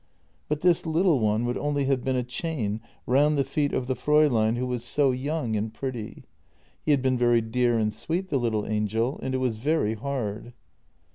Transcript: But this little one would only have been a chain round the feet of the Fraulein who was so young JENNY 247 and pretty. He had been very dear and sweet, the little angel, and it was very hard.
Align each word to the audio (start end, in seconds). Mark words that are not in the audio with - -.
But 0.49 0.61
this 0.61 0.87
little 0.87 1.19
one 1.19 1.45
would 1.45 1.59
only 1.59 1.85
have 1.85 2.03
been 2.03 2.15
a 2.15 2.23
chain 2.23 2.81
round 3.05 3.37
the 3.37 3.43
feet 3.43 3.71
of 3.71 3.85
the 3.85 3.93
Fraulein 3.93 4.55
who 4.55 4.65
was 4.65 4.83
so 4.83 5.11
young 5.11 5.53
JENNY 5.53 5.69
247 5.69 5.71
and 5.71 5.73
pretty. 6.15 6.27
He 6.83 6.89
had 6.89 7.03
been 7.03 7.19
very 7.19 7.41
dear 7.41 7.77
and 7.77 7.93
sweet, 7.93 8.29
the 8.29 8.39
little 8.39 8.65
angel, 8.65 9.19
and 9.21 9.35
it 9.35 9.37
was 9.37 9.57
very 9.57 9.93
hard. 9.93 10.53